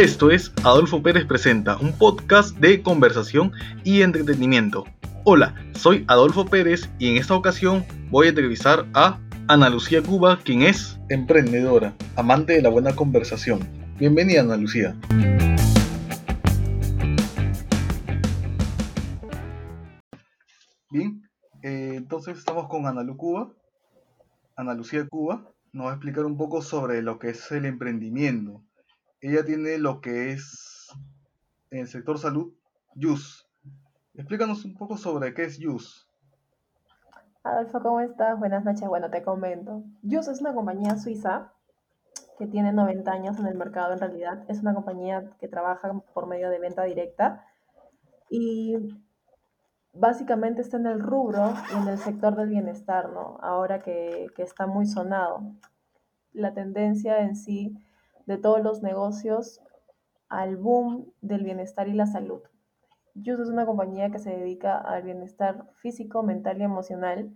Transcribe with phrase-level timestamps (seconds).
[0.00, 3.52] Esto es Adolfo Pérez Presenta, un podcast de conversación
[3.84, 4.86] y entretenimiento.
[5.24, 10.38] Hola, soy Adolfo Pérez y en esta ocasión voy a entrevistar a Ana Lucía Cuba,
[10.42, 13.60] quien es emprendedora, amante de la buena conversación.
[13.98, 14.96] Bienvenida, Ana Lucía.
[20.90, 21.28] Bien,
[21.62, 23.52] eh, entonces estamos con Ana Lu Cuba.
[24.56, 28.64] Ana Lucía Cuba nos va a explicar un poco sobre lo que es el emprendimiento.
[29.22, 30.88] Ella tiene lo que es
[31.70, 32.54] en el sector salud,
[32.94, 33.46] YUS.
[34.14, 36.08] Explícanos un poco sobre qué es YUS.
[37.42, 38.38] Adolfo, ¿cómo estás?
[38.38, 38.88] Buenas noches.
[38.88, 39.82] Bueno, te comento.
[40.02, 41.52] YUS es una compañía suiza
[42.38, 44.46] que tiene 90 años en el mercado en realidad.
[44.48, 47.44] Es una compañía que trabaja por medio de venta directa
[48.30, 48.74] y
[49.92, 53.36] básicamente está en el rubro y en el sector del bienestar, ¿no?
[53.42, 55.42] Ahora que, que está muy sonado.
[56.32, 57.76] La tendencia en sí
[58.30, 59.60] de todos los negocios
[60.28, 62.40] al boom del bienestar y la salud.
[63.16, 67.34] Just es una compañía que se dedica al bienestar físico, mental y emocional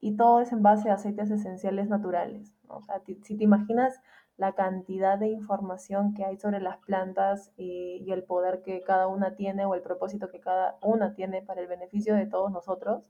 [0.00, 2.54] y todo es en base a aceites esenciales naturales.
[2.68, 4.00] O sea, si te imaginas
[4.36, 9.08] la cantidad de información que hay sobre las plantas y, y, el poder que cada
[9.08, 13.04] una tiene o el propósito que cada una tiene para el beneficio de todos nosotros,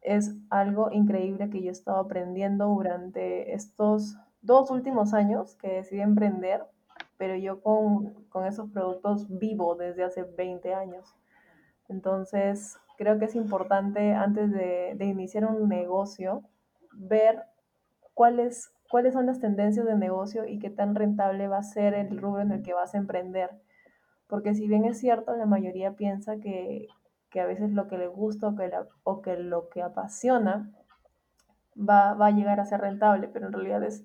[0.00, 6.00] es algo increíble que yo he estado aprendiendo durante estos dos últimos años que decidí
[6.00, 6.64] emprender,
[7.16, 11.14] pero yo con, con esos productos vivo desde hace 20 años.
[11.88, 16.42] Entonces, creo que es importante antes de, de iniciar un negocio
[16.92, 17.42] ver
[18.14, 22.18] cuáles, cuáles son las tendencias de negocio y qué tan rentable va a ser el
[22.18, 23.50] rubro en el que vas a emprender.
[24.26, 26.86] Porque si bien es cierto, la mayoría piensa que,
[27.30, 30.70] que a veces lo que le gusta o que, la, o que lo que apasiona
[31.76, 34.04] va, va, a llegar a ser rentable, pero en realidad es,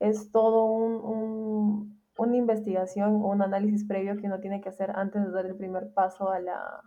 [0.00, 5.22] es todo un, un, una investigación, un análisis previo que uno tiene que hacer antes
[5.24, 6.82] de dar el primer paso a, la,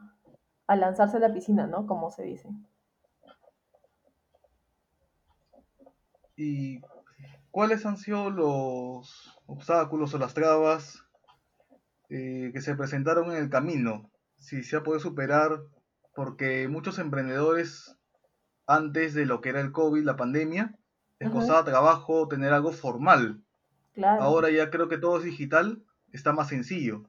[0.67, 1.85] a lanzarse a la piscina, ¿no?
[1.87, 2.49] Como se dice.
[6.35, 6.81] ¿Y
[7.51, 11.03] cuáles han sido los obstáculos o las trabas
[12.09, 14.09] eh, que se presentaron en el camino?
[14.37, 15.59] Si se ha podido superar,
[16.15, 17.97] porque muchos emprendedores
[18.65, 20.78] antes de lo que era el COVID, la pandemia,
[21.19, 23.43] les costaba trabajo tener algo formal.
[23.93, 24.23] Claro.
[24.23, 27.03] Ahora ya creo que todo es digital, está más sencillo.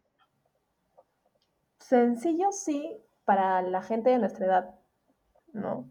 [1.79, 4.75] Sencillo sí, para la gente de nuestra edad,
[5.53, 5.89] ¿no?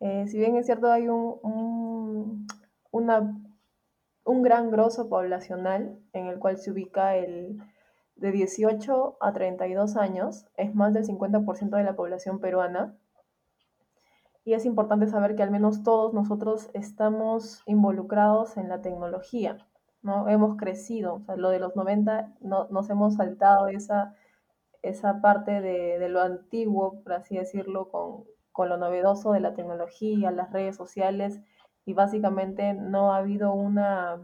[0.00, 2.46] Eh, si bien es cierto, hay un, un,
[2.90, 3.36] una,
[4.24, 7.58] un gran grosso poblacional en el cual se ubica el
[8.16, 12.94] de 18 a 32 años, es más del 50% de la población peruana,
[14.44, 19.58] y es importante saber que al menos todos nosotros estamos involucrados en la tecnología,
[20.02, 20.28] ¿no?
[20.28, 24.14] Hemos crecido, o sea, lo de los 90 no, nos hemos saltado esa,
[24.82, 29.54] esa parte de, de, lo antiguo, por así decirlo, con, con lo novedoso de la
[29.54, 31.40] tecnología, las redes sociales,
[31.84, 34.22] y básicamente no ha habido una,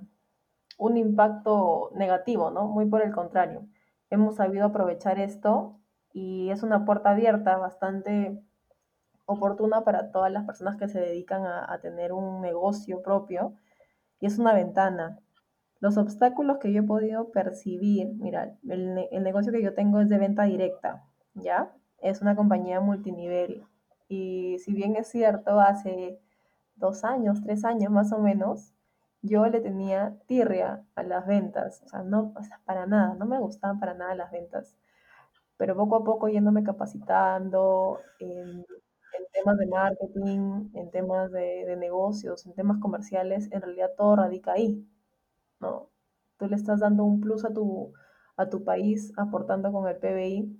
[0.78, 2.68] un impacto negativo, ¿no?
[2.68, 3.66] Muy por el contrario.
[4.10, 5.78] Hemos sabido aprovechar esto
[6.12, 8.42] y es una puerta abierta bastante
[9.26, 13.54] oportuna para todas las personas que se dedican a, tener un negocio propio
[14.20, 15.18] y es una ventana.
[15.80, 20.18] Los obstáculos que yo he podido percibir, mira, el, negocio que yo tengo es de
[20.18, 21.04] venta directa,
[21.34, 21.72] ¿ya?
[21.98, 23.64] Es una compañía multinivel
[24.08, 26.20] y si bien es cierto, hace
[26.76, 28.72] dos años, tres años más o menos,
[29.22, 33.40] yo le tenía tirria a las ventas, o sea, no, o para nada, no me
[33.40, 34.76] gustaban para nada las ventas,
[35.56, 38.00] pero poco a poco yéndome capacitando,
[39.18, 44.16] en temas de marketing, en temas de, de, negocios, en temas comerciales, en realidad todo
[44.16, 44.86] radica ahí,
[45.60, 45.90] ¿no?
[46.38, 47.92] Tú le estás dando un plus a tu,
[48.36, 50.58] a tu país aportando con el PBI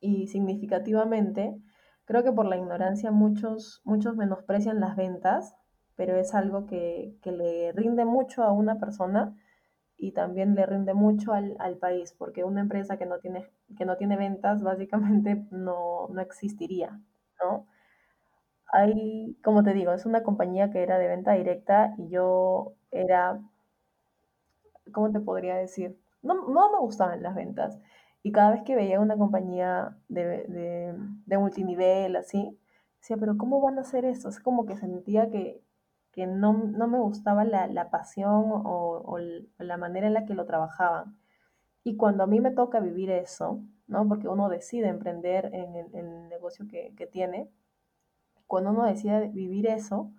[0.00, 1.56] y significativamente,
[2.04, 5.54] creo que por la ignorancia muchos, muchos menosprecian las ventas,
[5.94, 9.36] pero es algo que, que le rinde mucho a una persona
[9.96, 13.48] y también le rinde mucho al, al, país, porque una empresa que no tiene,
[13.78, 17.00] que no tiene ventas básicamente no, no existiría,
[17.42, 17.66] ¿no?
[18.72, 23.40] Hay, como te digo, es una compañía que era de venta directa y yo era,
[24.92, 25.98] ¿cómo te podría decir?
[26.22, 27.78] No, no me gustaban las ventas.
[28.22, 30.44] Y cada vez que veía una compañía de,
[31.26, 32.58] de, multinivel, así,
[33.00, 34.28] decía, pero ¿cómo van a hacer eso?
[34.28, 35.60] Es como que sentía que,
[36.12, 39.18] que no, no, me gustaba la, la pasión o, o,
[39.58, 41.16] la manera en la que lo trabajaban.
[41.84, 44.06] Y cuando a mí me toca vivir eso, ¿no?
[44.08, 47.50] Porque uno decide emprender en el, negocio que, que, tiene,
[48.46, 50.12] cuando uno decide vivir eso,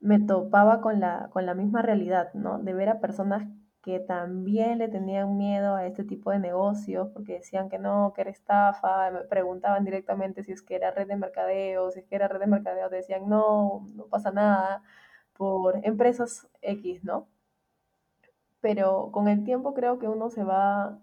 [0.00, 2.58] me topaba con la, con la misma realidad, ¿no?
[2.58, 3.48] De ver a personas
[3.84, 8.22] que también le tenían miedo a este tipo de negocios porque decían que no, que
[8.22, 12.16] era estafa, me preguntaban directamente si es que era red de mercadeo, si es que
[12.16, 14.82] era red de mercadeo, decían no, no pasa nada,
[15.34, 17.28] por empresas X, ¿no?
[18.64, 20.98] Pero con el tiempo creo que uno se va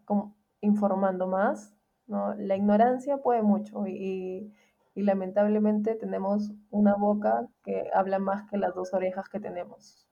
[0.61, 1.75] informando más,
[2.07, 2.33] ¿no?
[2.33, 4.51] La ignorancia puede mucho y,
[4.95, 10.07] y lamentablemente tenemos una boca que habla más que las dos orejas que tenemos.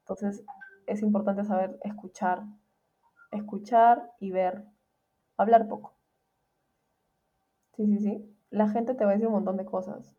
[0.00, 0.44] Entonces
[0.86, 2.44] es importante saber escuchar,
[3.32, 4.64] escuchar y ver,
[5.38, 5.94] hablar poco.
[7.76, 8.36] Sí, sí, sí.
[8.50, 10.18] La gente te va a decir un montón de cosas.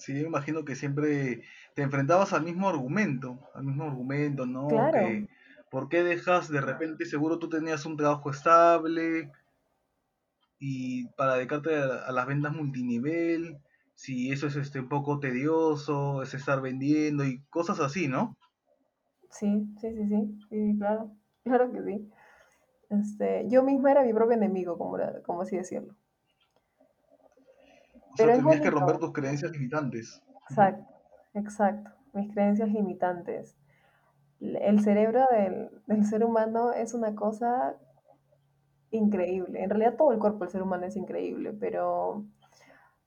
[0.00, 1.42] Sí, yo imagino que siempre
[1.74, 4.66] te enfrentabas al mismo argumento, al mismo argumento, ¿no?
[4.66, 4.98] Claro.
[4.98, 5.28] Que,
[5.70, 9.30] ¿por qué dejas de repente, seguro tú tenías un trabajo estable
[10.58, 13.58] y para dedicarte a, a las ventas multinivel,
[13.94, 18.38] si eso es este, un poco tedioso, es estar vendiendo y cosas así, ¿no?
[19.30, 21.14] Sí, sí, sí, sí, sí, claro,
[21.44, 22.10] claro que sí.
[22.88, 24.96] Este, yo misma era mi propio enemigo, como,
[25.26, 25.94] como así decirlo.
[28.24, 30.22] O sea, tenías que romper tus creencias limitantes.
[30.48, 30.86] Exacto,
[31.34, 33.56] exacto, mis creencias limitantes.
[34.40, 37.76] El cerebro del, del ser humano es una cosa
[38.90, 39.62] increíble.
[39.62, 42.24] En realidad todo el cuerpo del ser humano es increíble, pero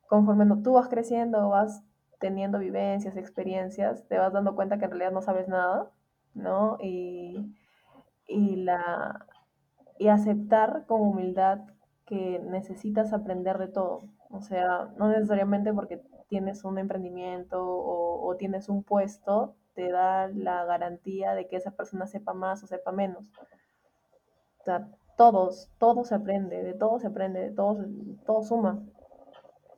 [0.07, 1.83] conforme tú vas creciendo, vas
[2.19, 5.92] teniendo vivencias, experiencias, te vas dando cuenta que en realidad no sabes nada,
[6.33, 6.77] ¿no?
[6.80, 7.54] Y,
[8.27, 9.25] y, la,
[10.00, 11.62] y aceptar con humildad
[12.06, 14.04] que necesitas aprender de todo.
[14.33, 20.65] O sea, no necesariamente porque tienes un emprendimiento o, tienes un puesto, te da la
[20.65, 23.24] garantía de que esa persona sepa más o sepa menos.
[24.59, 27.85] O sea, todos, todo se aprende, de todo se aprende, de todo,
[28.25, 28.81] todo suma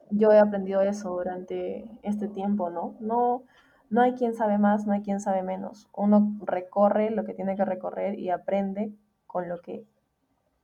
[0.10, 2.96] yo he aprendido eso durante este tiempo, ¿no?
[3.00, 3.44] No,
[3.90, 5.90] no hay quien sabe más, no hay quien sabe menos.
[5.94, 8.94] Uno recorre lo que tiene que recorrer y aprende
[9.28, 9.86] con lo que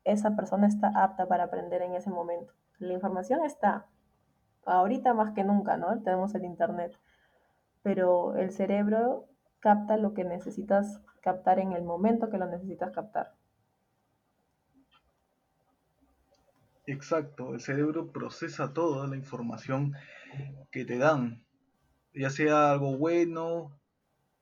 [0.03, 2.53] esa persona está apta para aprender en ese momento.
[2.81, 3.86] La información está,
[4.66, 6.01] ahorita más que nunca, ¿no?
[6.01, 6.98] Tenemos el Internet,
[7.83, 9.28] pero el cerebro
[9.60, 13.36] capta lo que necesitas captar en el momento que lo necesitas captar.
[16.88, 19.94] Exacto, el cerebro procesa toda la información
[20.72, 21.45] que te dan,
[22.16, 23.80] ya sea algo bueno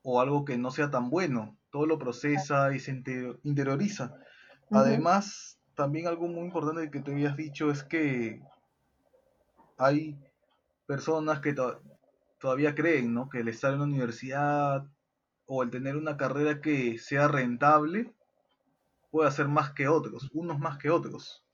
[0.02, 2.92] o algo que no sea tan bueno, todo lo procesa y se
[3.44, 4.16] interioriza.
[4.72, 8.44] Además, también algo muy importante que te habías dicho es que
[9.78, 10.20] hay
[10.86, 11.56] personas que
[12.38, 13.30] todavía creen, ¿no?
[13.30, 14.86] Que el estar en la universidad
[15.46, 18.14] o el tener una carrera que sea rentable
[19.10, 21.46] puede hacer más que otros, unos más que otros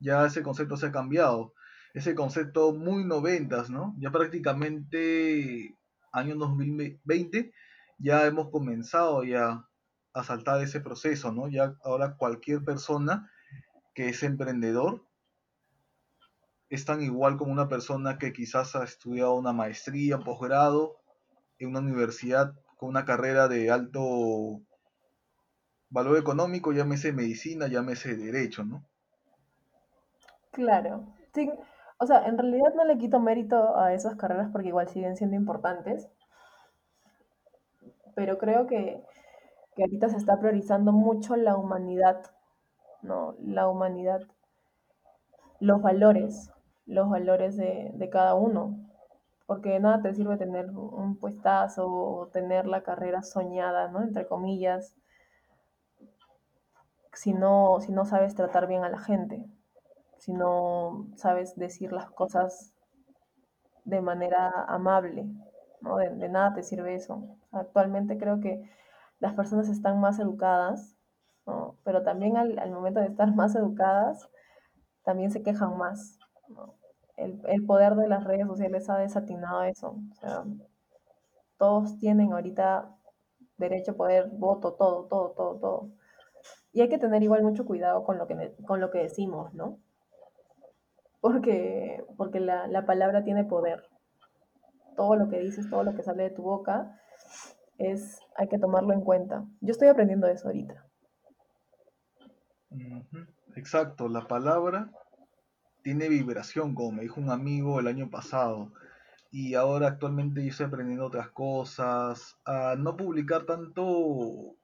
[0.00, 1.52] ya ese concepto se ha cambiado.
[1.92, 3.94] Ese concepto muy noventas, ¿no?
[3.98, 5.76] Ya prácticamente
[6.12, 7.52] año 2020
[7.98, 9.66] ya hemos comenzado ya
[10.12, 11.48] a saltar ese proceso, ¿no?
[11.48, 13.30] Ya ahora cualquier persona
[14.00, 15.04] que es emprendedor
[16.70, 20.96] es tan igual como una persona que quizás ha estudiado una maestría, posgrado
[21.58, 24.62] en una universidad con una carrera de alto
[25.90, 28.86] valor económico, llámese medicina, llámese derecho, ¿no?
[30.52, 31.04] Claro.
[31.98, 35.36] O sea, en realidad no le quito mérito a esas carreras porque igual siguen siendo
[35.36, 36.08] importantes.
[38.14, 39.04] Pero creo que,
[39.76, 42.22] que ahorita se está priorizando mucho la humanidad,
[43.02, 43.34] ¿no?
[43.40, 44.20] La humanidad,
[45.60, 46.50] los valores,
[46.86, 48.78] los valores de, de cada uno.
[49.46, 54.02] Porque de nada te sirve tener un puestazo o tener la carrera soñada, ¿no?
[54.02, 54.94] Entre comillas,
[57.12, 59.44] si no, si no sabes tratar bien a la gente
[60.20, 62.74] si no sabes decir las cosas
[63.84, 65.26] de manera amable,
[65.80, 65.96] ¿no?
[65.96, 67.38] De, nada te sirve eso.
[67.52, 68.70] Actualmente creo que
[69.18, 70.94] las personas están más educadas,
[71.50, 71.76] ¿no?
[71.84, 74.28] pero también al, momento de estar más educadas,
[75.04, 76.18] también se quejan más.
[77.16, 79.96] El, poder de las redes sociales ha desatinado eso.
[80.22, 80.44] O
[81.58, 82.96] todos tienen ahorita
[83.58, 85.90] derecho a poder, voto, todo, todo, todo, todo.
[86.72, 89.78] Y hay que tener igual mucho cuidado con lo que, con lo que decimos, ¿no?
[91.20, 93.84] porque, porque la, la, palabra tiene poder.
[94.96, 96.98] Todo lo que dices, todo lo que sale de tu boca,
[97.78, 99.44] es, hay que tomarlo en cuenta.
[99.60, 100.89] Yo estoy aprendiendo eso ahorita.
[103.56, 104.90] Exacto, la palabra
[105.82, 108.72] tiene vibración, como me dijo un amigo el año pasado.
[109.32, 112.36] Y ahora actualmente yo estoy aprendiendo otras cosas,
[112.78, 114.56] no publicar tanto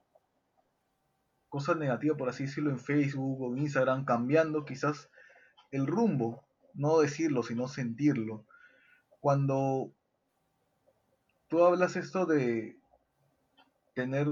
[1.49, 5.09] cosas negativas, por así decirlo, en Facebook o en Instagram, cambiando quizás
[5.71, 8.45] el rumbo no decirlo, sino sentirlo.
[9.19, 9.91] Cuando
[11.47, 12.77] tú hablas esto de
[13.95, 14.27] tener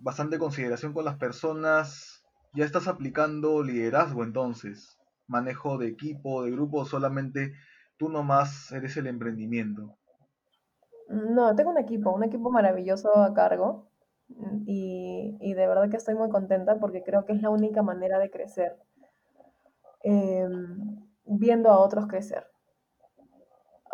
[0.00, 2.21] bastante consideración con las personas,
[2.54, 7.52] ya estás aplicando liderazgo entonces, manejo de equipo, de grupo, solamente
[7.96, 9.96] tú nomás eres el emprendimiento.
[11.08, 13.88] No, tengo un equipo, un equipo maravilloso a cargo
[14.66, 18.30] y, de verdad que estoy muy contenta porque creo que es la única manera de
[18.30, 18.76] crecer,
[20.02, 22.46] em, viendo a otros crecer.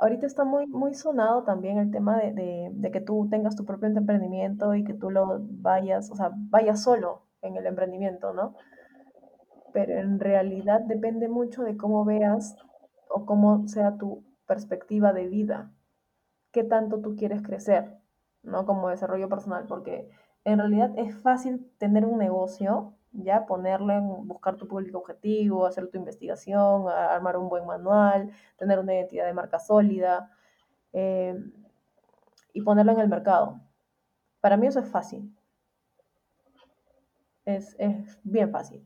[0.01, 3.89] Ahorita está muy, sonado también el tema de, de, de que tú tengas tu propio
[3.89, 8.55] emprendimiento y que tú lo vayas, o sea, vayas solo en el emprendimiento, ¿no?
[9.73, 12.57] Pero en realidad depende mucho de cómo veas
[13.09, 15.73] o cómo sea tu perspectiva de vida
[16.53, 17.99] qué tanto tú quieres crecer,
[18.43, 18.67] ¿no?
[18.67, 20.11] Como desarrollo personal, porque
[20.45, 25.89] en realidad es fácil tener un negocio, ya ponerlo en buscar tu público objetivo, hacer
[25.89, 30.31] tu investigación, armar un buen manual, tener una identidad de marca sólida
[30.93, 31.39] eh,
[32.53, 33.61] y ponerlo en el mercado.
[34.41, 35.35] Para mí eso es fácil.
[37.57, 38.81] Es, es bien fácil.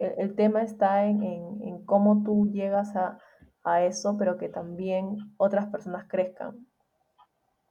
[0.00, 3.18] El, el tema está en, en, en, cómo tú llegas a,
[3.64, 6.66] a eso, pero que también otras personas crezcan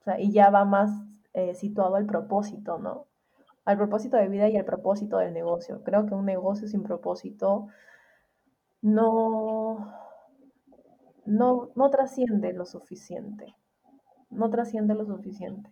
[0.07, 0.89] sea, y ya va más
[1.33, 3.07] eh, situado al propósito, ¿no?
[3.65, 5.83] Al propósito de vida y al propósito del negocio.
[5.83, 7.67] Creo que un negocio sin propósito
[8.81, 9.93] no,
[11.25, 13.55] no, no trasciende lo suficiente.
[14.29, 15.69] No trasciende lo suficiente.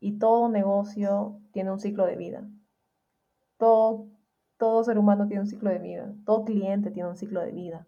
[0.00, 2.48] Y todo negocio tiene un ciclo de vida.
[3.58, 4.08] Todo,
[4.58, 6.14] todo ser humano tiene un ciclo de vida.
[6.24, 7.86] Todo cliente tiene un ciclo de vida.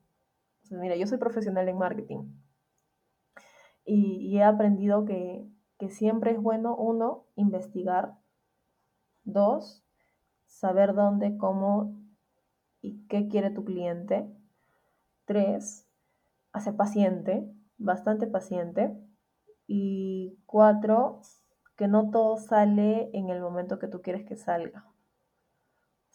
[0.70, 2.25] Mira, yo soy profesional en marketing
[3.88, 5.48] y, he aprendido que
[5.88, 8.18] siempre es bueno, uno, investigar,
[9.25, 9.82] dos,
[10.44, 11.98] saber dónde, cómo
[12.82, 14.30] y qué quiere tu cliente,
[15.25, 15.88] tres,
[16.52, 18.94] hacer paciente, bastante paciente,
[19.66, 21.20] y cuatro,
[21.76, 24.87] que no todo sale en el momento que tú quieres que salga.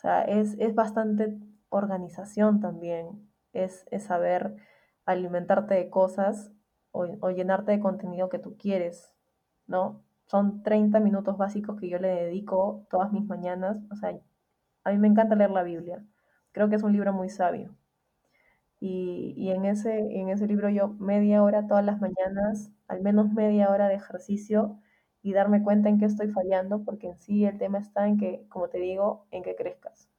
[0.04, 4.56] Sea, es, es bastante organización también, es, es saber
[5.06, 6.52] alimentarte de cosas
[6.92, 9.14] o, o, llenarte de contenido que tú quieres,
[9.68, 10.04] ¿no?
[10.28, 13.80] Son 30 minutos básicos que yo le dedico todas mis mañanas.
[13.92, 14.20] O sea,
[14.86, 16.06] a mí me encanta leer la Biblia.
[16.54, 17.76] Creo que es un libro muy sabio.
[18.80, 23.32] Y, y en, ese, en ese libro yo media hora todas las mañanas, al menos
[23.32, 24.80] media hora de ejercicio
[25.24, 28.46] y darme cuenta en qué estoy fallando, porque en sí el tema está en que,
[28.50, 30.10] como te digo, en que crezcas.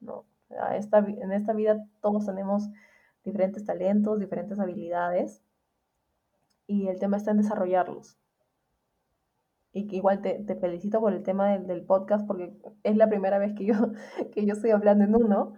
[0.00, 0.24] ¿no?
[0.72, 2.70] Esta, en esta vida todos tenemos
[3.24, 5.42] diferentes talentos, diferentes habilidades
[6.68, 8.16] y el tema está en desarrollarlos.
[9.72, 13.38] Y que igual te, te felicito por el tema del, podcast porque es la primera
[13.38, 13.74] vez que yo,
[14.32, 15.54] que yo estoy hablando en uno.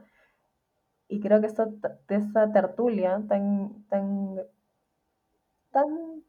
[1.09, 1.69] Y creo que esta,
[2.09, 4.37] esta tertulia tan, tan,
[5.71, 6.23] tan,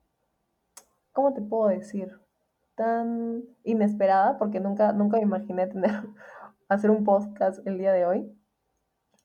[1.13, 2.19] ¿cómo te puedo decir?
[2.79, 5.91] Tan inesperada, porque nunca, nunca me imaginé tener,
[6.69, 8.39] hacer un podcast el día de hoy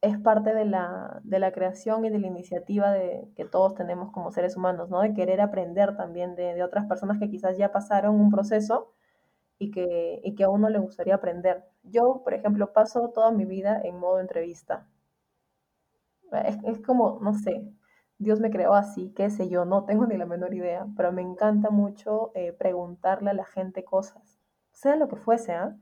[0.03, 4.13] es parte de la, de la, creación y de la iniciativa de, que todos tenemos
[4.13, 5.01] como seres humanos, ¿no?
[5.01, 8.93] De querer aprender también de, de otras personas que quizás ya pasaron un proceso
[9.59, 11.65] y que, y que a uno le gustaría aprender.
[11.85, 14.87] Yo, por ejemplo, paso toda mi vida en modo entrevista.
[16.45, 17.65] Es, es como, no sé,
[18.25, 21.23] Dios me creó así, qué sé yo, no tengo ni la menor idea, pero me
[21.23, 24.41] encanta mucho eh, preguntarle a la gente cosas,
[24.73, 25.77] sea lo que fuese, ¿ah?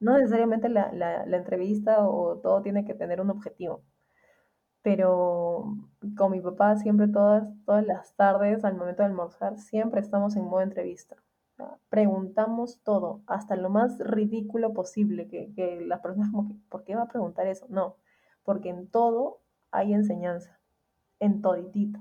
[0.00, 3.82] No necesariamente la, la, la, entrevista o todo tiene que tener un objetivo.
[4.82, 5.76] Pero
[6.16, 10.44] con mi papá siempre todas, todas las tardes, al momento de almorzar, siempre estamos en
[10.44, 11.16] modo entrevista.
[11.90, 16.96] Preguntamos todo, hasta lo más ridículo posible, que, que las personas como que, ¿por qué
[16.96, 17.66] va a preguntar eso?
[17.68, 17.96] No,
[18.44, 20.59] porque en todo hay enseñanza,
[21.20, 22.00] en toditito.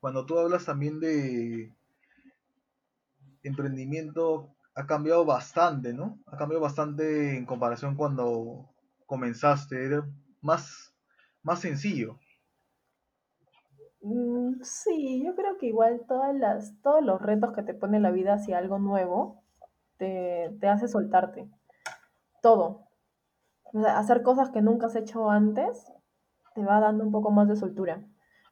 [0.00, 1.74] Cuando tú hablas también de,
[3.42, 6.18] emprendimiento ha cambiado bastante, ¿no?
[6.26, 8.70] Ha cambiado bastante en comparación cuando
[9.06, 10.08] comenzaste, era
[10.40, 10.94] más,
[11.42, 12.18] más sencillo.
[14.02, 18.10] Mm, sí, yo creo que igual todas las, todos los retos que te pone la
[18.10, 19.42] vida hacia algo nuevo
[19.98, 21.50] te, te hace soltarte.
[22.40, 22.89] Todo.
[23.86, 25.92] Hacer cosas que nunca has hecho antes
[26.54, 28.02] te va dando un poco más de soltura.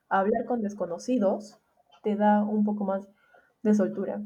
[0.08, 1.58] Hablar con desconocidos
[2.02, 3.08] te da un poco más
[3.62, 4.20] de soltura.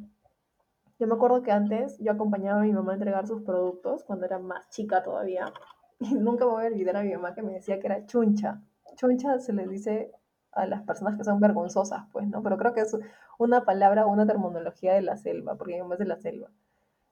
[0.99, 4.26] Yo me acuerdo que antes yo acompañaba a mi mamá a entregar sus productos cuando
[4.26, 5.52] era más chica todavía.
[5.99, 8.61] Y nunca me voy a olvidar a mi mamá que me decía que era chuncha.
[8.96, 10.11] Chuncha se les dice
[10.50, 12.42] a las personas que son vergonzosas, pues, ¿no?
[12.42, 12.96] Pero creo que es
[13.38, 16.49] una palabra, una terminología de la selva, porque mi mamá es de la selva.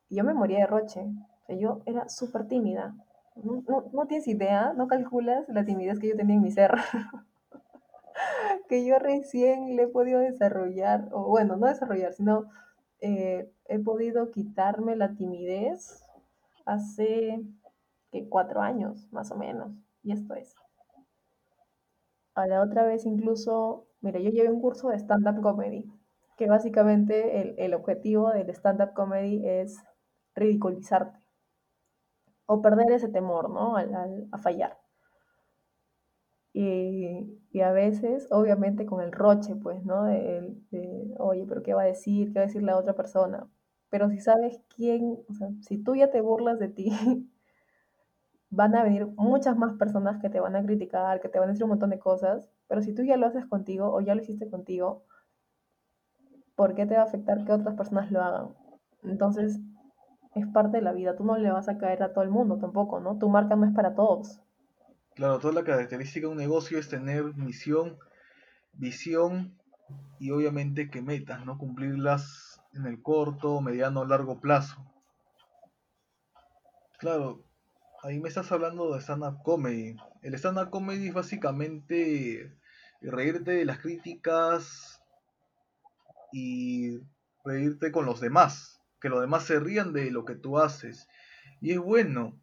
[0.08, 1.00] Y yo me moría de roche.
[1.00, 2.94] O sea, yo era súper tímida.
[3.42, 6.72] No, no, tienes idea, no calculas la timidez que yo tenía en mi ser.
[8.68, 12.50] que yo recién le he podido desarrollar, o bueno, no desarrollar, sino
[13.00, 16.04] eh, he podido quitarme la timidez
[16.66, 17.42] hace
[18.12, 20.54] que cuatro años, más o menos, y esto es.
[22.34, 25.90] A la otra vez incluso, mira, yo llevé un curso de stand-up comedy,
[26.36, 29.78] que básicamente el, el objetivo del stand-up comedy es
[30.34, 31.20] ridiculizarte
[32.52, 33.76] o perder ese temor, ¿no?
[33.76, 34.76] Al, a fallar.
[36.52, 40.04] Y, y, a veces, obviamente, con el roche, pues, ¿no?
[40.04, 42.32] De, de, oye, pero ¿qué va a decir?
[42.32, 43.48] ¿Qué va a decir la otra persona?
[43.88, 46.90] Pero si sabes quién, o sea, si tú ya te burlas de ti,
[48.50, 51.52] van a venir muchas más personas que te van a criticar, que te van a
[51.52, 54.22] decir un montón de cosas, pero si tú ya lo haces contigo o ya lo
[54.22, 55.04] hiciste contigo,
[56.54, 58.48] ¿por qué te va a afectar que otras personas lo hagan?
[59.02, 59.58] Entonces,
[60.34, 62.58] es parte de la vida, tú no le vas a caer a todo el mundo
[62.58, 63.18] tampoco, ¿no?
[63.18, 64.40] Tu marca no es para todos.
[65.14, 67.98] Claro, toda la característica de un negocio es tener misión,
[68.72, 69.58] visión
[70.18, 71.58] y obviamente que metas, ¿no?
[71.58, 74.86] Cumplirlas en el corto, mediano largo plazo.
[76.98, 77.42] Claro,
[78.02, 79.96] ahí me estás hablando de stand-up comedy.
[80.22, 82.56] El stand-up comedy es básicamente
[83.00, 85.02] reírte de las críticas
[86.32, 86.98] y
[87.44, 88.79] reírte con los demás.
[89.00, 91.08] Que los demás se rían de lo que tú haces.
[91.60, 92.40] Y es bueno.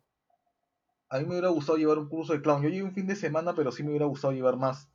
[1.10, 2.64] A mí me hubiera gustado llevar un curso de clown.
[2.64, 4.90] Yo llevé un fin de semana, pero sí me hubiera gustado llevar más.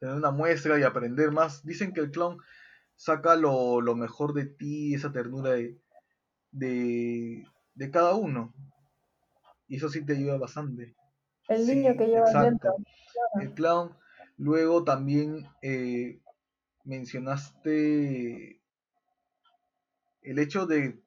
[0.00, 1.64] Tener una muestra y aprender más.
[1.64, 2.38] Dicen que el clown
[2.96, 5.78] saca lo, lo mejor de ti, esa ternura de,
[6.52, 8.54] de, de cada uno.
[9.68, 10.96] Y eso sí te ayuda bastante.
[11.48, 12.76] El niño Sí, que lleva exacto.
[13.40, 13.96] El clown.
[14.38, 16.20] Luego también eh,
[16.84, 18.55] mencionaste
[20.26, 21.00] el hecho de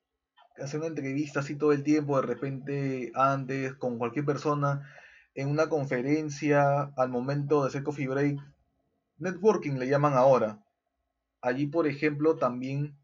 [0.58, 4.90] hacer una entrevista así todo el tiempo, de repente antes, con cualquier persona,
[5.36, 8.40] en una conferencia, al momento de hacer coffee break.
[9.18, 10.64] Networking le llaman ahora.
[11.42, 12.98] Allí, por ejemplo, también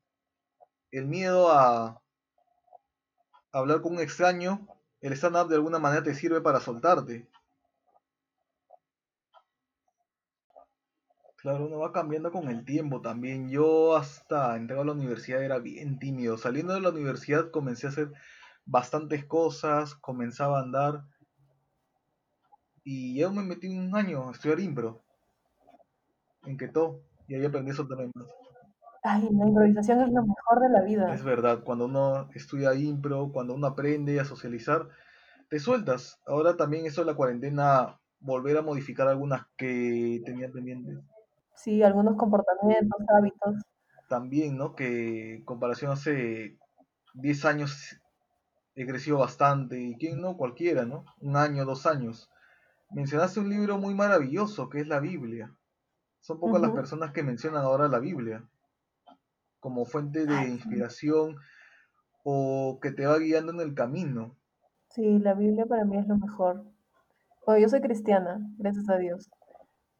[0.91, 2.01] el miedo a
[3.51, 4.67] hablar con un extraño,
[5.01, 7.27] el stand-up de alguna manera te sirve para soltarte.
[11.45, 13.51] Claro, uno va cambiando con el tiempo también.
[13.51, 16.39] Yo hasta entrar a la universidad era bien tímido.
[16.39, 18.13] Saliendo de la universidad comencé a hacer
[18.65, 21.03] bastantes cosas, comenzaba a andar
[22.83, 25.03] y ya me metí un año a estudiar impro,
[26.47, 28.25] en Quito, y ahí aprendí a soltarme más.
[29.03, 30.81] Ay, la improvisación es lo mejor de la
[31.13, 31.23] Es vida.
[31.23, 34.89] verdad, cuando uno estudia impro, cuando uno aprende a socializar,
[35.47, 36.19] te sueltas.
[36.25, 40.97] Ahora también eso de la cuarentena, volver a modificar algunas que tenía pendientes.
[41.55, 43.55] Sí, algunos comportamientos, hábitos.
[44.07, 44.75] También, ¿no?
[44.75, 46.57] Que en comparación hace
[47.13, 47.99] 10 años
[48.75, 51.05] he crecido bastante, y quién no, cualquiera, ¿no?
[51.21, 52.29] Un año, dos años.
[52.91, 55.55] Mencionaste un libro muy maravilloso que es la Biblia.
[56.19, 58.43] Son pocas las personas que mencionan ahora la Biblia
[59.59, 61.37] como fuente de inspiración
[62.23, 64.35] o que te va guiando en el camino.
[64.89, 66.63] Sí, la Biblia para mí es lo mejor.
[67.45, 69.29] Bueno, yo soy cristiana, gracias a Dios.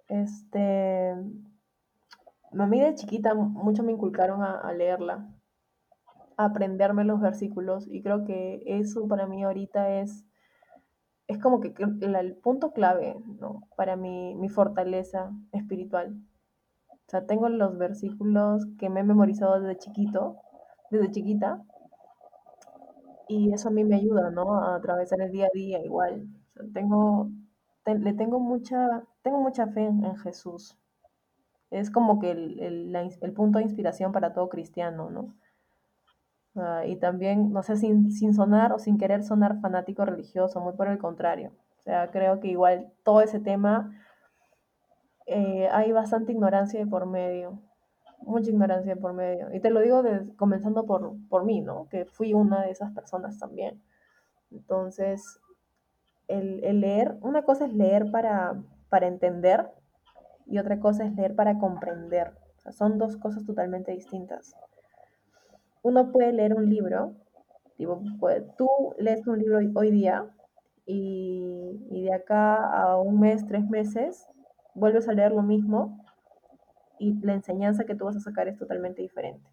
[0.07, 5.27] Este, a mí de chiquita mucho me inculcaron a, leerla,
[6.37, 10.25] a aprenderme los versículos y creo que eso para mí ahorita es,
[11.27, 13.67] es como que el punto clave, ¿no?
[13.75, 16.15] Para mi, mi fortaleza espiritual.
[16.89, 20.37] O sea, tengo los versículos que me he memorizado desde chiquito,
[20.89, 21.63] desde chiquita,
[23.27, 24.55] y eso a mí me ayuda, ¿no?
[24.55, 26.27] A atravesar el día a día igual.
[26.51, 27.29] O sea, tengo,
[27.85, 30.77] le tengo mucha, tengo mucha fe en, Jesús.
[31.69, 35.35] Es como que el, el, punto de inspiración para todo cristiano, ¿no?
[36.55, 40.73] Ah, y también, no sé, sin, sin sonar o sin querer sonar fanático religioso, muy
[40.73, 41.51] por el contrario.
[41.79, 43.91] O sea, creo que igual todo ese tema
[45.27, 47.59] eh, hay bastante ignorancia de por medio,
[48.21, 49.53] mucha ignorancia de por medio.
[49.53, 51.87] Y te lo digo des- comenzando por, por mí, ¿no?
[51.89, 53.81] Que fui una de esas personas también.
[54.51, 55.39] Entonces,
[56.27, 59.69] el, el leer, una cosa es leer para, para entender
[60.45, 62.33] y otra cosa es leer para comprender.
[62.71, 64.55] Son dos cosas totalmente distintas.
[65.83, 67.13] Uno puede leer un libro,
[67.77, 70.25] tipo, pues, tú lees un libro hoy, hoy día
[70.85, 74.27] y, y de acá a un mes, tres meses,
[74.73, 76.03] vuelves a leer lo mismo
[76.97, 79.47] y la enseñanza que tú vas a sacar es totalmente diferente.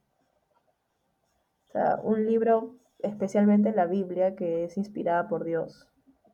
[2.02, 5.88] Un libro, especialmente la Biblia, que es inspirada por Dios,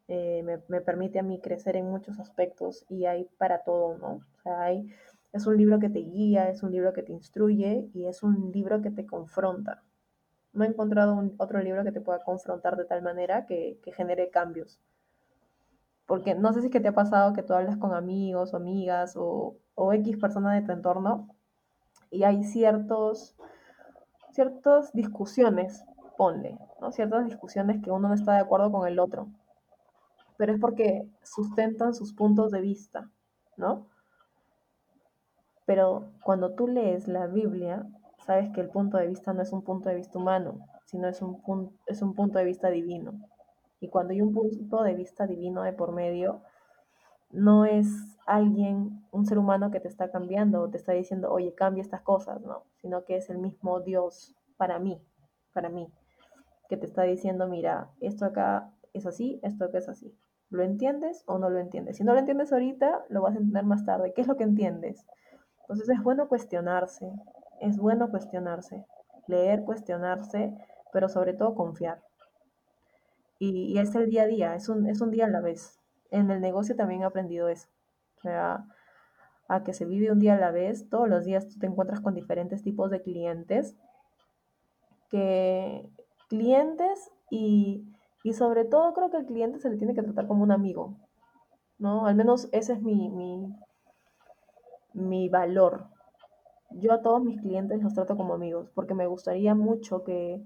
[0.09, 4.09] eh, me, permite a mí crecer en muchos aspectos y hay para todo, ¿no?
[4.39, 4.91] O sea, hay,
[5.33, 8.51] es un libro que te guía, es un libro que te instruye y es un
[8.53, 9.83] libro que te confronta.
[10.55, 14.31] No he encontrado otro libro que te pueda confrontar de tal manera que, que genere
[14.31, 14.81] cambios.
[16.07, 18.57] Porque no sé si es que te ha pasado que tú hablas con amigos o
[18.57, 21.29] amigas o, o X personas de tu entorno
[22.11, 23.37] y hay ciertos,
[24.33, 25.85] ciertas discusiones,
[26.17, 26.93] ponle, ¿no?
[26.93, 29.29] Ciertas discusiones que uno no está de acuerdo con el otro.
[30.39, 33.11] Pero es porque sustentan sus puntos de vista,
[33.59, 33.89] ¿no?
[35.67, 37.87] Pero cuando tú lees la Biblia,
[38.25, 41.21] sabes que el punto de vista no es un punto de vista humano, sino es
[41.21, 43.21] un, punto, es un punto de vista divino.
[43.81, 46.41] Y cuando hay un punto de vista divino de por medio,
[47.31, 47.87] no es
[48.27, 52.01] alguien, un ser humano que te está cambiando o te está diciendo, oye, cambia estas
[52.01, 55.03] cosas, no, sino que es el mismo Dios para mí,
[55.53, 55.93] para mí,
[56.69, 60.17] que te está diciendo, mira, esto acá es así, esto acá es así.
[60.51, 61.97] ¿Lo entiendes o no lo entiendes?
[61.97, 64.13] Si no lo entiendes ahorita, lo vas a entender más tarde.
[64.15, 65.07] ¿Qué es lo que entiendes?
[65.63, 67.13] Entonces es bueno cuestionarse,
[67.61, 68.87] es bueno cuestionarse,
[69.27, 70.57] leer, cuestionarse,
[70.93, 72.01] pero sobre todo confiar.
[73.39, 75.79] Y, es el día a día, es un, es un día a la vez.
[76.11, 77.69] En el negocio también he aprendido eso.
[78.17, 78.65] O sea,
[79.49, 82.01] a que se vive un día a la vez, todos los días tú te encuentras
[82.01, 83.77] con diferentes tipos de clientes,
[85.11, 85.89] que
[86.29, 87.85] clientes y,
[88.23, 90.97] y sobre todo creo que el cliente se le tiene que tratar como un amigo,
[91.79, 92.07] ¿no?
[92.07, 93.55] Al menos ese es mi, mi,
[94.93, 95.87] mi valor.
[96.71, 100.43] Yo a todos mis clientes los trato como amigos, porque me gustaría mucho que,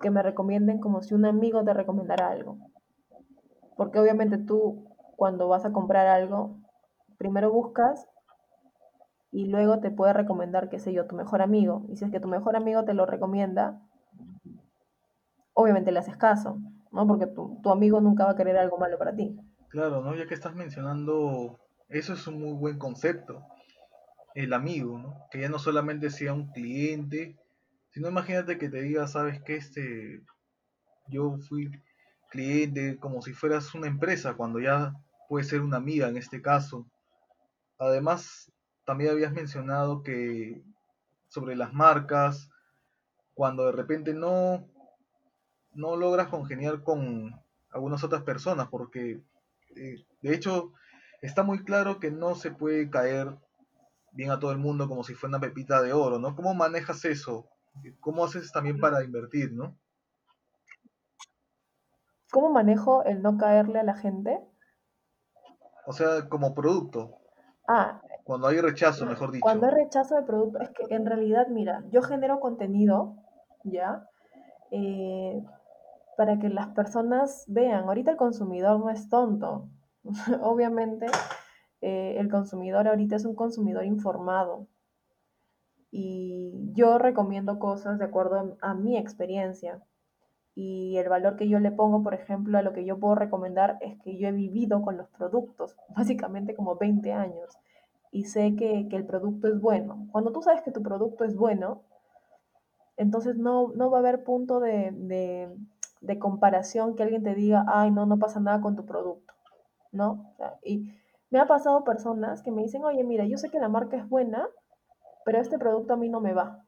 [0.00, 2.58] que me recomienden como si un amigo te recomendara algo.
[3.76, 4.84] Porque obviamente tú
[5.16, 6.58] cuando vas a comprar algo,
[7.18, 8.08] primero buscas
[9.32, 11.84] y luego te puede recomendar, qué sé yo, tu mejor amigo.
[11.88, 13.80] Y si es que tu mejor amigo te lo recomienda,
[15.56, 16.60] obviamente le haces caso,
[16.92, 17.06] ¿no?
[17.06, 19.34] Porque tu, tu amigo nunca va a querer algo malo para ti.
[19.68, 20.14] Claro, ¿no?
[20.14, 23.42] Ya que estás mencionando, eso es un muy buen concepto,
[24.34, 25.26] el amigo, ¿no?
[25.30, 27.38] Que ya no solamente sea un cliente,
[27.90, 30.22] sino imagínate que te diga, sabes que este,
[31.08, 31.70] yo fui
[32.30, 34.92] cliente como si fueras una empresa, cuando ya
[35.30, 36.86] puede ser una amiga en este caso.
[37.78, 38.52] Además,
[38.84, 40.62] también habías mencionado que
[41.28, 42.50] sobre las marcas,
[43.32, 44.68] cuando de repente no,
[45.76, 47.32] no logras congeniar con
[47.70, 49.22] algunas otras personas, porque
[49.76, 50.72] eh, de hecho
[51.22, 53.36] está muy claro que no se puede caer
[54.12, 56.34] bien a todo el mundo como si fuera una pepita de oro, ¿no?
[56.34, 57.46] ¿Cómo manejas eso?
[58.00, 59.78] ¿Cómo haces también para invertir, ¿no?
[62.30, 64.40] ¿Cómo manejo el no caerle a la gente?
[65.86, 67.18] O sea, como producto,
[67.68, 69.76] Ah, cuando hay rechazo, mejor cuando dicho.
[69.76, 73.16] hay rechazo de producto, es que en realidad, mira, yo genero contenido,
[73.64, 74.08] ¿ya?
[74.70, 75.42] Eh,
[76.16, 77.84] para que las personas vean.
[77.84, 79.68] Ahorita el consumidor no es tonto.
[80.42, 81.06] Obviamente,
[81.80, 84.66] eh, el consumidor ahorita es un consumidor informado.
[85.90, 89.82] Y yo recomiendo cosas de acuerdo a, mi experiencia.
[90.54, 93.78] Y el valor que yo le pongo, por ejemplo, a lo que yo puedo recomendar
[93.80, 97.58] es que yo he vivido con los productos, básicamente como 20 años,
[98.10, 100.08] y sé que, que el producto es bueno.
[100.12, 101.82] Cuando tú sabes que tu producto es bueno,
[102.96, 105.48] entonces no, no va a haber punto de,
[106.00, 109.34] de comparación que alguien te diga, ay, no, no pasa nada con tu producto,
[109.92, 110.34] ¿no?
[110.62, 110.92] Y
[111.30, 114.08] me ha pasado personas que me dicen, oye, mira, yo sé que la marca es
[114.08, 114.48] buena,
[115.24, 116.64] pero este producto a mí no me va.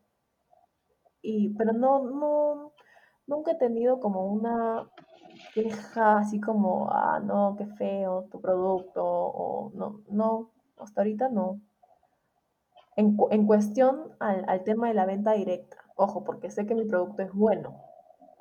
[1.22, 2.72] Y, pero no, no,
[3.26, 4.88] nunca he tenido como una
[5.54, 11.60] queja así como, ah, no, qué feo tu producto, o no, no, hasta ahorita no.
[12.96, 16.84] En, en cuestión al, al tema de la venta directa, ojo, porque sé que mi
[16.84, 17.80] producto es bueno,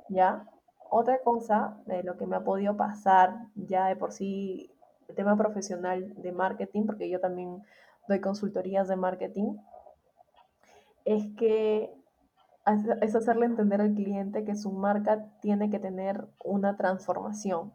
[0.10, 0.48] ¿ya?
[0.90, 4.72] Otra cosa de lo que me ha podido pasar ya de por sí,
[5.16, 7.64] tema profesional de marketing, porque yo también
[8.08, 9.58] doy consultorías de marketing,
[11.06, 11.94] es que
[13.02, 17.74] es hacerle entender al cliente que su marca tiene que tener una transformación,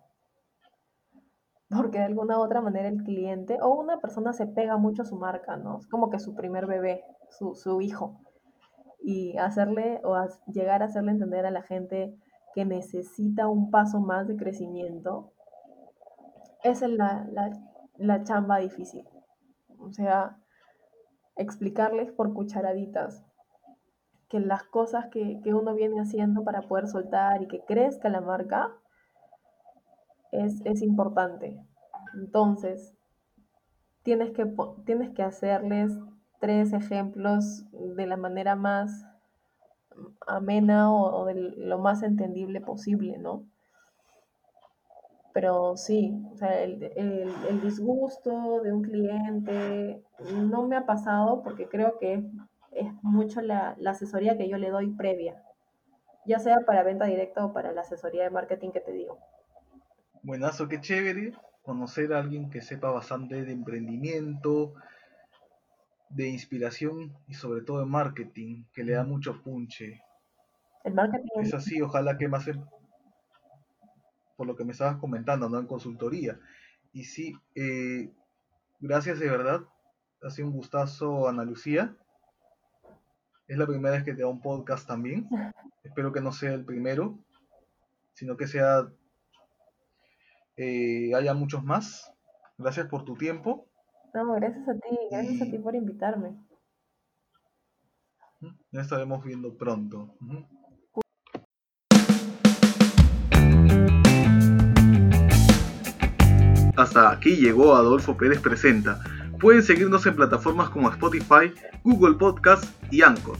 [1.71, 5.07] porque de alguna u otra manera el cliente o una persona se pega mucho a
[5.07, 5.81] su marca, ¿no?
[5.91, 8.21] Como que su primer bebé, su, su hijo,
[9.01, 12.15] y hacerle o llegar a hacerle entender a la gente
[12.55, 15.33] que necesita un paso más de crecimiento,
[16.63, 17.51] esa es la, la,
[17.97, 19.09] la chamba difícil.
[19.79, 20.39] O sea,
[21.37, 23.25] explicarles por cucharaditas
[24.29, 28.21] que las cosas que, que uno viene haciendo para poder soltar y que crezca la
[28.21, 28.73] marca
[30.31, 31.61] es, es importante.
[32.15, 32.95] Entonces,
[34.03, 34.47] tienes que,
[34.85, 35.93] tienes que hacerles
[36.41, 39.07] tres ejemplos de la manera más
[40.27, 43.45] amena o, lo más entendible posible, ¿no?
[45.33, 50.03] Pero sí, o sea, el, el, el disgusto de un cliente
[50.35, 52.25] no me ha pasado porque creo que es,
[52.73, 55.43] es mucho la, la asesoría que yo le doy previa,
[56.27, 59.19] ya sea para venta directa o para la asesoría de marketing que te digo.
[60.23, 64.75] Buenazo, qué chévere conocer a alguien que sepa bastante de emprendimiento,
[66.13, 70.03] de inspiración y sobre todo de marketing, que le da mucho punche.
[70.85, 72.49] El marketing Es así, ojalá que más
[74.37, 75.59] por lo que me estabas comentando, ¿no?
[75.59, 76.39] En consultoría.
[76.93, 78.11] Y sí, eh,
[78.81, 79.61] gracias de verdad.
[80.23, 81.97] Ha sido un gustazo, Ana Lucía.
[83.49, 85.29] Es la primera vez que te da un podcast también.
[85.85, 87.19] Espero que no sea el primero,
[88.15, 88.89] sino que sea
[90.57, 92.13] eh, haya muchos más.
[92.59, 93.67] Gracias por tu tiempo.
[94.15, 96.37] No, gracias a ti, gracias a ti por invitarme.
[98.71, 100.15] Ya estaremos viendo pronto.
[106.77, 109.01] Hasta aquí llegó Adolfo Pérez Presenta.
[109.41, 111.53] Pueden seguirnos en plataformas como Spotify,
[111.85, 113.39] Google Podcast y Anchor.